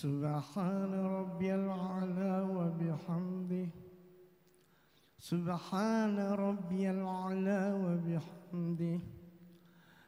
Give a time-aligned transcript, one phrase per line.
[0.00, 3.68] سبحان ربي الأعلى وبحمده
[5.18, 9.00] سبحان ربي الأعلى وبحمده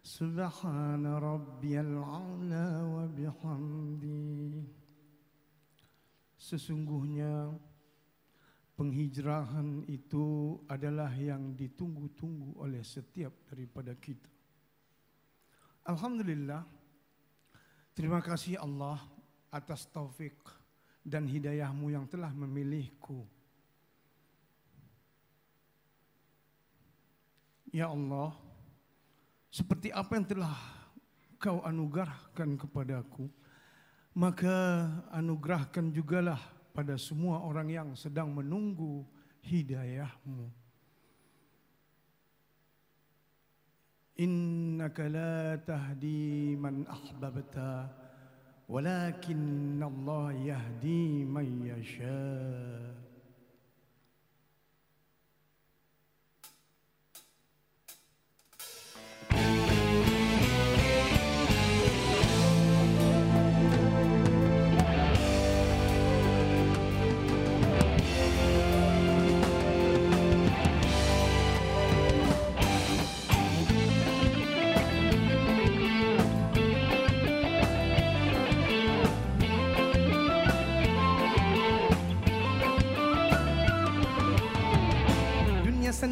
[0.02, 4.64] سبحان ربي الأعلى وبحمده
[6.38, 7.52] Sesungguhnya
[8.72, 14.30] penghijrahan itu adalah yang ditunggu-tunggu oleh setiap daripada kita.
[15.84, 16.64] Alhamdulillah,
[17.92, 18.96] terima kasih Allah
[19.53, 20.33] atas taufik
[21.05, 23.21] dan hidayahmu yang telah memilihku.
[27.69, 28.33] Ya Allah,
[29.53, 30.57] seperti apa yang telah
[31.37, 33.29] kau anugerahkan kepadaku,
[34.17, 36.41] maka anugerahkan jugalah
[36.73, 39.05] pada semua orang yang sedang menunggu
[39.45, 40.49] hidayahmu.
[44.21, 48.02] Innaka la tahdi man ahbabta
[48.73, 53.02] walakin Allah yahdi man yasha.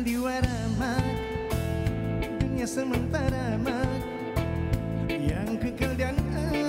[0.02, 1.14] Sandiwara mak
[2.42, 4.02] Dunia sementara mak.
[5.06, 6.18] Yang kekal dan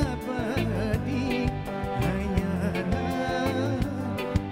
[0.05, 1.49] abadi
[1.97, 3.81] Hanyalah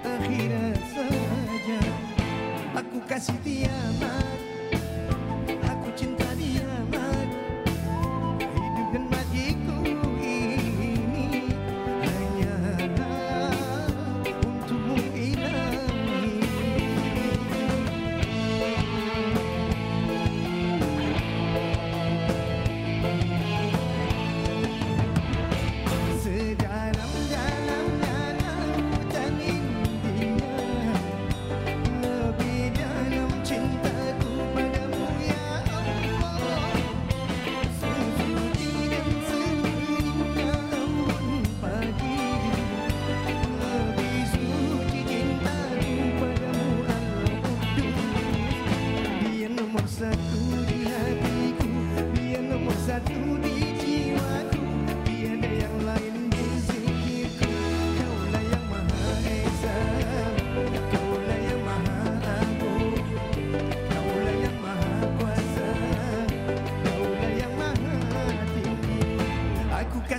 [0.01, 1.81] akhirat saja.
[2.73, 3.77] Aku kasih dia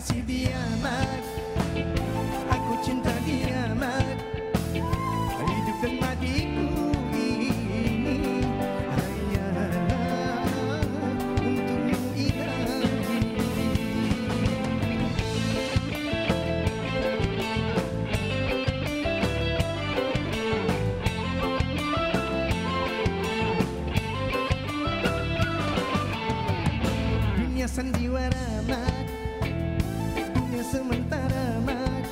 [0.02, 1.22] kasih dia mat
[2.50, 4.18] Aku cinta dia mat
[5.46, 7.54] Hidup dan matiku ini
[8.90, 9.70] hanyalah
[11.38, 13.22] untukmu ilahi
[27.38, 29.11] Dunia sandiwara mat
[30.72, 32.04] sementara mat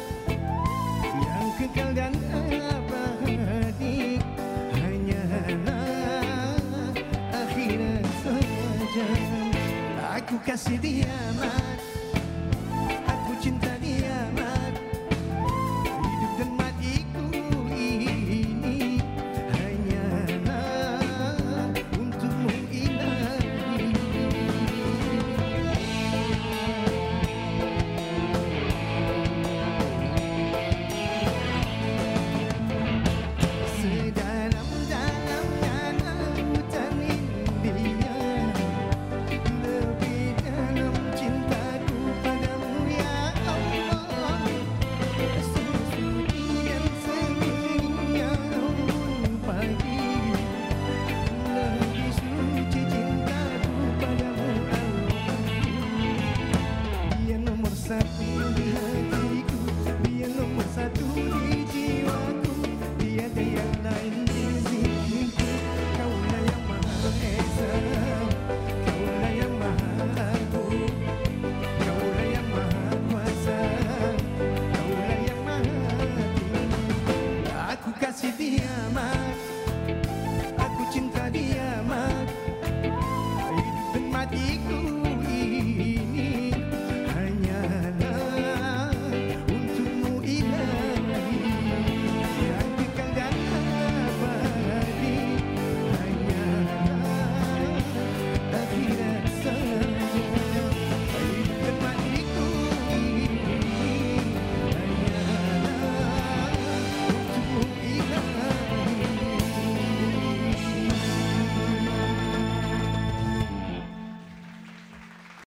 [1.00, 4.20] Yang kekal dan abadi
[4.76, 6.60] Hanyalah
[7.32, 9.08] akhirat saja.
[10.20, 11.69] Aku kasih dia mat